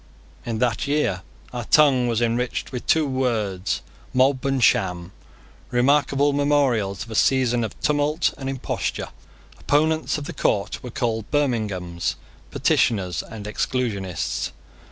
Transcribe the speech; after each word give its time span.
In 0.47 0.57
that 0.57 0.87
year 0.87 1.21
our 1.53 1.65
tongue 1.65 2.07
was 2.07 2.23
enriched 2.23 2.71
with 2.71 2.87
two 2.87 3.05
words, 3.05 3.83
Mob 4.15 4.43
and 4.47 4.63
Sham, 4.63 5.11
remarkable 5.69 6.33
memorials 6.33 7.03
of 7.03 7.11
a 7.11 7.13
season 7.13 7.63
of 7.63 7.79
tumult 7.81 8.33
and 8.35 8.49
imposture. 8.49 9.09
Opponents 9.59 10.17
of 10.17 10.23
the 10.23 10.33
court 10.33 10.81
were 10.81 10.89
called 10.89 11.29
Birminghams, 11.29 12.15
Petitioners, 12.49 13.21
and 13.21 13.45
Exclusionists. 13.45 14.49